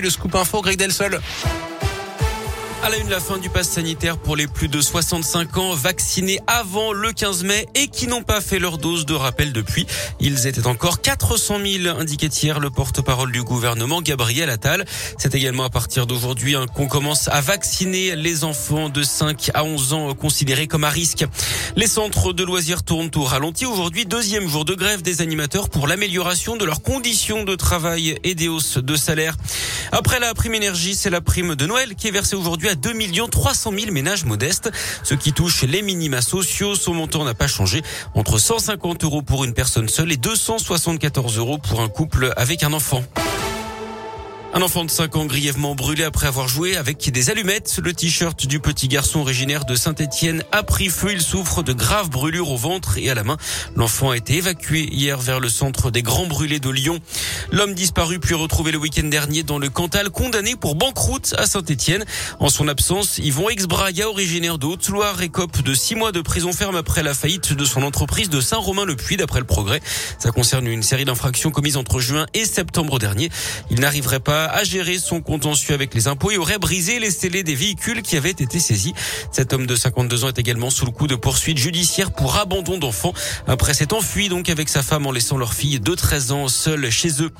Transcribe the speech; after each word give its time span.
le 0.00 0.10
scoop 0.10 0.34
info 0.34 0.60
Greg 0.60 0.76
Delsol. 0.76 1.20
À 2.82 2.88
la 2.88 2.96
une, 2.96 3.10
la 3.10 3.20
fin 3.20 3.36
du 3.36 3.50
pass 3.50 3.68
sanitaire 3.68 4.16
pour 4.16 4.36
les 4.36 4.46
plus 4.46 4.68
de 4.68 4.80
65 4.80 5.58
ans 5.58 5.74
vaccinés 5.74 6.40
avant 6.46 6.94
le 6.94 7.12
15 7.12 7.44
mai 7.44 7.66
et 7.74 7.88
qui 7.88 8.06
n'ont 8.06 8.22
pas 8.22 8.40
fait 8.40 8.58
leur 8.58 8.78
dose 8.78 9.04
de 9.04 9.12
rappel 9.12 9.52
depuis. 9.52 9.86
Ils 10.18 10.46
étaient 10.46 10.66
encore 10.66 11.02
400 11.02 11.58
000, 11.62 11.98
indiquait 11.98 12.28
hier 12.28 12.58
le 12.58 12.70
porte-parole 12.70 13.32
du 13.32 13.42
gouvernement, 13.42 14.00
Gabriel 14.00 14.48
Attal. 14.48 14.86
C'est 15.18 15.34
également 15.34 15.64
à 15.64 15.68
partir 15.68 16.06
d'aujourd'hui 16.06 16.56
hein, 16.56 16.64
qu'on 16.74 16.88
commence 16.88 17.28
à 17.28 17.42
vacciner 17.42 18.16
les 18.16 18.44
enfants 18.44 18.88
de 18.88 19.02
5 19.02 19.50
à 19.52 19.62
11 19.62 19.92
ans 19.92 20.14
considérés 20.14 20.66
comme 20.66 20.84
à 20.84 20.90
risque. 20.90 21.26
Les 21.76 21.86
centres 21.86 22.32
de 22.32 22.44
loisirs 22.44 22.82
tournent 22.82 23.10
au 23.14 23.24
ralenti 23.24 23.66
aujourd'hui, 23.66 24.06
deuxième 24.06 24.48
jour 24.48 24.64
de 24.64 24.74
grève 24.74 25.02
des 25.02 25.20
animateurs 25.20 25.68
pour 25.68 25.86
l'amélioration 25.86 26.56
de 26.56 26.64
leurs 26.64 26.80
conditions 26.80 27.44
de 27.44 27.56
travail 27.56 28.18
et 28.24 28.34
des 28.34 28.48
hausses 28.48 28.78
de 28.78 28.96
salaire. 28.96 29.36
Après 29.92 30.18
la 30.18 30.32
prime 30.32 30.54
énergie, 30.54 30.94
c'est 30.94 31.10
la 31.10 31.20
prime 31.20 31.56
de 31.56 31.66
Noël 31.66 31.94
qui 31.94 32.08
est 32.08 32.12
versée 32.12 32.36
aujourd'hui 32.36 32.69
à 32.70 32.74
2 32.74 32.92
300 33.30 33.72
000 33.76 33.92
ménages 33.92 34.24
modestes. 34.24 34.70
Ce 35.02 35.14
qui 35.14 35.32
touche 35.32 35.62
les 35.62 35.82
minima 35.82 36.22
sociaux, 36.22 36.74
son 36.74 36.94
montant 36.94 37.24
n'a 37.24 37.34
pas 37.34 37.48
changé. 37.48 37.82
Entre 38.14 38.38
150 38.38 39.04
euros 39.04 39.22
pour 39.22 39.44
une 39.44 39.54
personne 39.54 39.88
seule 39.88 40.12
et 40.12 40.16
274 40.16 41.38
euros 41.38 41.58
pour 41.58 41.80
un 41.80 41.88
couple 41.88 42.32
avec 42.36 42.62
un 42.62 42.72
enfant. 42.72 43.02
Un 44.52 44.62
enfant 44.62 44.84
de 44.84 44.90
5 44.90 45.14
ans 45.14 45.26
grièvement 45.26 45.76
brûlé 45.76 46.02
après 46.02 46.26
avoir 46.26 46.48
joué 46.48 46.76
avec 46.76 47.08
des 47.08 47.30
allumettes. 47.30 47.78
Le 47.80 47.92
t-shirt 47.92 48.48
du 48.48 48.58
petit 48.58 48.88
garçon 48.88 49.20
originaire 49.20 49.64
de 49.64 49.76
Saint-Étienne 49.76 50.42
a 50.50 50.64
pris 50.64 50.88
feu. 50.88 51.12
Il 51.12 51.22
souffre 51.22 51.62
de 51.62 51.72
graves 51.72 52.10
brûlures 52.10 52.50
au 52.50 52.56
ventre 52.56 52.98
et 52.98 53.08
à 53.10 53.14
la 53.14 53.22
main. 53.22 53.36
L'enfant 53.76 54.10
a 54.10 54.16
été 54.16 54.38
évacué 54.38 54.88
hier 54.90 55.20
vers 55.20 55.38
le 55.38 55.48
centre 55.48 55.92
des 55.92 56.02
Grands 56.02 56.26
Brûlés 56.26 56.58
de 56.58 56.68
Lyon. 56.68 56.98
L'homme 57.52 57.74
disparu 57.74 58.18
puis 58.18 58.34
retrouvé 58.34 58.72
le 58.72 58.78
week-end 58.78 59.06
dernier 59.06 59.44
dans 59.44 59.60
le 59.60 59.68
Cantal, 59.68 60.10
condamné 60.10 60.56
pour 60.56 60.74
banqueroute 60.74 61.32
à 61.38 61.46
Saint-Étienne. 61.46 62.04
En 62.40 62.48
son 62.48 62.66
absence, 62.66 63.18
Yvon 63.18 63.50
Exbraya, 63.50 64.08
originaire 64.08 64.58
de 64.58 64.66
Haute-Loire, 64.66 65.22
écope 65.22 65.62
de 65.62 65.74
6 65.74 65.94
mois 65.94 66.10
de 66.10 66.22
prison 66.22 66.52
ferme 66.52 66.74
après 66.74 67.04
la 67.04 67.14
faillite 67.14 67.52
de 67.52 67.64
son 67.64 67.84
entreprise 67.84 68.30
de 68.30 68.40
Saint-Romain-le-Puy, 68.40 69.16
d'après 69.16 69.38
le 69.38 69.46
progrès. 69.46 69.80
Ça 70.18 70.32
concerne 70.32 70.66
une 70.66 70.82
série 70.82 71.04
d'infractions 71.04 71.52
commises 71.52 71.76
entre 71.76 72.00
juin 72.00 72.26
et 72.34 72.44
septembre 72.44 72.98
dernier. 72.98 73.30
Il 73.70 73.78
n'arriverait 73.78 74.18
pas 74.18 74.39
a 74.46 74.64
géré 74.64 74.98
son 74.98 75.20
contentieux 75.20 75.74
avec 75.74 75.94
les 75.94 76.08
impôts 76.08 76.30
et 76.30 76.36
aurait 76.36 76.58
brisé 76.58 76.98
les 76.98 77.10
scellés 77.10 77.42
des 77.42 77.54
véhicules 77.54 78.02
qui 78.02 78.16
avaient 78.16 78.30
été 78.30 78.58
saisis. 78.58 78.94
Cet 79.32 79.52
homme 79.52 79.66
de 79.66 79.74
52 79.74 80.24
ans 80.24 80.28
est 80.28 80.38
également 80.38 80.70
sous 80.70 80.84
le 80.84 80.90
coup 80.90 81.06
de 81.06 81.14
poursuites 81.14 81.58
judiciaires 81.58 82.12
pour 82.12 82.36
abandon 82.36 82.78
d'enfants 82.78 83.12
après 83.46 83.74
s'être 83.74 83.92
enfui 83.92 84.28
donc 84.28 84.48
avec 84.48 84.68
sa 84.68 84.82
femme 84.82 85.06
en 85.06 85.12
laissant 85.12 85.36
leur 85.36 85.54
fille 85.54 85.80
de 85.80 85.94
13 85.94 86.32
ans 86.32 86.48
seule 86.48 86.90
chez 86.90 87.22
eux. 87.22 87.30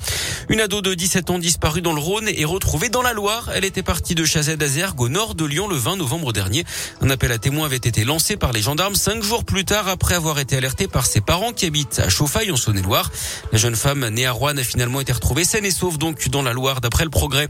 Une 0.49 0.59
ado 0.61 0.81
de 0.81 0.93
17 0.93 1.29
ans 1.29 1.39
disparue 1.39 1.81
dans 1.81 1.93
le 1.93 2.01
Rhône 2.01 2.27
est 2.27 2.45
retrouvée 2.45 2.89
dans 2.89 3.01
la 3.01 3.13
Loire. 3.13 3.49
Elle 3.53 3.65
était 3.65 3.83
partie 3.83 4.15
de 4.15 4.25
Chazet 4.25 4.57
d'Azergue 4.57 4.99
au 5.01 5.09
nord 5.09 5.35
de 5.35 5.45
Lyon 5.45 5.67
le 5.67 5.75
20 5.75 5.97
novembre 5.97 6.33
dernier. 6.33 6.65
Un 7.01 7.09
appel 7.09 7.31
à 7.31 7.37
témoins 7.37 7.65
avait 7.65 7.77
été 7.77 8.03
lancé 8.03 8.37
par 8.37 8.51
les 8.51 8.61
gendarmes 8.61 8.95
cinq 8.95 9.23
jours 9.23 9.45
plus 9.45 9.65
tard 9.65 9.87
après 9.87 10.15
avoir 10.15 10.39
été 10.39 10.57
alertée 10.57 10.87
par 10.87 11.05
ses 11.05 11.21
parents 11.21 11.53
qui 11.53 11.65
habitent 11.65 11.99
à 11.99 12.09
Chauffaille 12.09 12.51
en 12.51 12.55
Saône-et-Loire. 12.55 13.11
La 13.51 13.57
jeune 13.57 13.75
femme 13.75 14.07
née 14.09 14.25
à 14.25 14.31
Rouen 14.31 14.57
a 14.57 14.63
finalement 14.63 15.01
été 15.01 15.11
retrouvée 15.11 15.45
saine 15.45 15.65
et 15.65 15.71
sauve 15.71 15.97
donc 15.97 16.29
dans 16.29 16.41
la 16.41 16.53
Loire 16.53 16.81
après 16.91 17.05
le 17.05 17.09
progrès. 17.09 17.47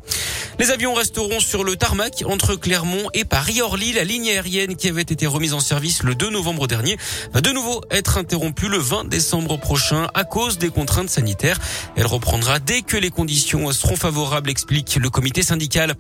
Les 0.59 0.70
avions 0.70 0.94
resteront 0.94 1.39
sur 1.39 1.64
le 1.64 1.75
tarmac 1.75 2.23
entre 2.28 2.56
Clermont 2.56 3.09
et 3.16 3.25
Paris-Orly. 3.25 3.94
La 3.94 4.03
ligne 4.03 4.30
aérienne 4.30 4.75
qui 4.75 4.88
avait 4.88 5.02
été 5.02 5.25
remise 5.25 5.56
en 5.56 5.59
service 5.59 6.03
le 6.03 6.14
2 6.14 6.30
novembre 6.30 6.67
dernier 6.67 6.95
va 7.34 7.42
de 7.42 7.50
nouveau 7.50 7.81
être 7.89 8.19
interrompue 8.19 8.67
le 8.67 8.78
20 8.78 9.06
décembre 9.06 9.58
prochain 9.58 10.08
à 10.14 10.25
cause 10.25 10.59
des 10.59 10.69
contraintes 10.69 11.09
sanitaires. 11.09 11.58
Elle 11.95 12.06
reprendra 12.06 12.59
dès 12.59 12.84
que 12.84 12.97
les 12.97 13.09
conditions 13.09 13.72
seront 13.72 13.95
favorables, 13.95 14.52
explique 14.52 15.00
le 15.02 15.09
comité 15.09 15.42
syndical. 15.42 15.95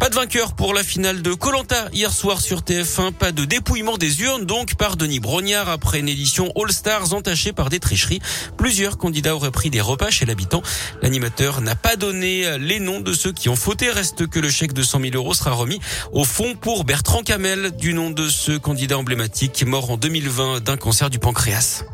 Pas 0.00 0.08
de 0.08 0.14
vainqueur 0.14 0.54
pour 0.54 0.72
la 0.72 0.82
finale 0.82 1.20
de 1.20 1.34
Colanta 1.34 1.90
hier 1.92 2.10
soir 2.10 2.40
sur 2.40 2.62
TF1. 2.62 3.12
Pas 3.12 3.32
de 3.32 3.44
dépouillement 3.44 3.98
des 3.98 4.22
urnes 4.22 4.46
donc 4.46 4.76
par 4.76 4.96
Denis 4.96 5.20
Brognard 5.20 5.68
après 5.68 6.00
une 6.00 6.08
édition 6.08 6.50
All 6.56 6.72
Stars 6.72 7.12
entachée 7.12 7.52
par 7.52 7.68
des 7.68 7.80
tricheries. 7.80 8.20
Plusieurs 8.56 8.96
candidats 8.96 9.36
auraient 9.36 9.50
pris 9.50 9.68
des 9.68 9.82
repas 9.82 10.10
chez 10.10 10.24
l'habitant. 10.24 10.62
L'animateur 11.02 11.60
n'a 11.60 11.74
pas 11.74 11.96
donné 11.96 12.56
les 12.58 12.77
noms 12.80 13.00
de 13.00 13.12
ceux 13.12 13.32
qui 13.32 13.48
ont 13.48 13.56
fauté. 13.56 13.90
Reste 13.90 14.26
que 14.26 14.38
le 14.38 14.50
chèque 14.50 14.72
de 14.72 14.82
100 14.82 15.00
000 15.00 15.14
euros 15.14 15.34
sera 15.34 15.52
remis 15.52 15.80
au 16.12 16.24
fond 16.24 16.54
pour 16.54 16.84
Bertrand 16.84 17.22
Camel, 17.22 17.72
du 17.76 17.94
nom 17.94 18.10
de 18.10 18.28
ce 18.28 18.52
candidat 18.52 18.98
emblématique 18.98 19.64
mort 19.66 19.90
en 19.90 19.96
2020 19.96 20.60
d'un 20.60 20.76
cancer 20.76 21.10
du 21.10 21.18
pancréas. 21.18 21.84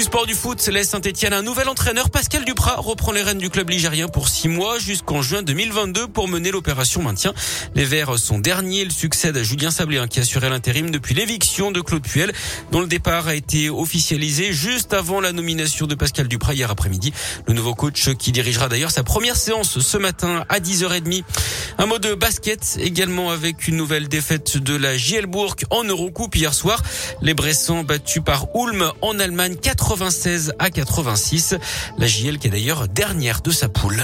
Du 0.00 0.06
sport 0.06 0.24
du 0.24 0.32
foot, 0.32 0.66
les 0.68 0.84
Saint-Etienne, 0.84 1.34
un 1.34 1.42
nouvel 1.42 1.68
entraîneur, 1.68 2.08
Pascal 2.08 2.46
Duprat, 2.46 2.76
reprend 2.76 3.12
les 3.12 3.20
rênes 3.20 3.36
du 3.36 3.50
club 3.50 3.68
ligérien 3.68 4.08
pour 4.08 4.30
six 4.30 4.48
mois 4.48 4.78
jusqu'en 4.78 5.20
juin 5.20 5.42
2022 5.42 6.08
pour 6.08 6.26
mener 6.26 6.50
l'opération 6.50 7.02
maintien. 7.02 7.34
Les 7.74 7.84
Verts 7.84 8.18
sont 8.18 8.38
derniers. 8.38 8.80
Il 8.80 8.92
succède 8.92 9.36
à 9.36 9.42
Julien 9.42 9.70
Sablé, 9.70 9.98
hein, 9.98 10.08
qui 10.08 10.18
assurait 10.18 10.48
l'intérim 10.48 10.90
depuis 10.90 11.14
l'éviction 11.14 11.70
de 11.70 11.82
Claude 11.82 12.02
Puel, 12.02 12.32
dont 12.72 12.80
le 12.80 12.86
départ 12.86 13.28
a 13.28 13.34
été 13.34 13.68
officialisé 13.68 14.54
juste 14.54 14.94
avant 14.94 15.20
la 15.20 15.32
nomination 15.32 15.86
de 15.86 15.94
Pascal 15.94 16.28
Duprat 16.28 16.54
hier 16.54 16.70
après-midi. 16.70 17.12
Le 17.46 17.52
nouveau 17.52 17.74
coach 17.74 18.08
qui 18.14 18.32
dirigera 18.32 18.70
d'ailleurs 18.70 18.92
sa 18.92 19.02
première 19.02 19.36
séance 19.36 19.80
ce 19.80 19.98
matin 19.98 20.46
à 20.48 20.60
10h30. 20.60 21.24
Un 21.76 21.84
mot 21.84 21.98
de 21.98 22.14
basket 22.14 22.78
également 22.80 23.30
avec 23.30 23.68
une 23.68 23.76
nouvelle 23.76 24.08
défaite 24.08 24.56
de 24.56 24.76
la 24.76 24.96
JL 24.96 25.26
Bourg 25.26 25.56
en 25.68 25.84
Eurocoupe 25.84 26.36
hier 26.36 26.54
soir. 26.54 26.82
Les 27.20 27.34
Bressans 27.34 27.84
battus 27.84 28.22
par 28.24 28.46
Ulm 28.54 28.90
en 29.02 29.18
Allemagne 29.18 29.56
4 29.56 29.89
96 29.90 30.52
à 30.60 30.70
86. 30.70 31.56
La 31.98 32.06
JL 32.06 32.38
qui 32.38 32.46
est 32.46 32.50
d'ailleurs 32.50 32.86
dernière 32.86 33.40
de 33.40 33.50
sa 33.50 33.68
poule. 33.68 34.00